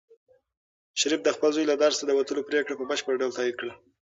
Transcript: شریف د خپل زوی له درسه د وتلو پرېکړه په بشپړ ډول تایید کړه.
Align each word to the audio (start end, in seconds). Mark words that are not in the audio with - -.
شریف 0.99 1.21
د 1.23 1.29
خپل 1.35 1.49
زوی 1.55 1.65
له 1.71 1.75
درسه 1.83 2.01
د 2.05 2.11
وتلو 2.17 2.47
پرېکړه 2.49 2.73
په 2.77 2.85
بشپړ 2.89 3.13
ډول 3.21 3.31
تایید 3.37 3.55
کړه. 3.61 3.73